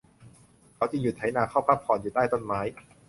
[0.75, 2.59] เขาจึงหยุดไถนาเข้าพักผ่อนอยู่ใต้ต้นไม้